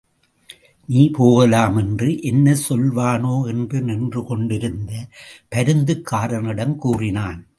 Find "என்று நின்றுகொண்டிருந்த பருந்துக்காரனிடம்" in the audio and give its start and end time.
3.47-6.75